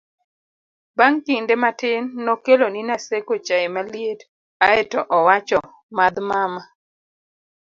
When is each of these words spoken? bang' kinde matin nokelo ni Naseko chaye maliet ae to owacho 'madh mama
bang' 0.97 1.21
kinde 1.27 1.53
matin 1.63 2.03
nokelo 2.25 2.65
ni 2.71 2.81
Naseko 2.87 3.33
chaye 3.45 3.67
maliet 3.75 4.19
ae 4.67 4.81
to 4.91 4.99
owacho 5.17 5.59
'madh 5.65 6.17
mama 6.29 6.61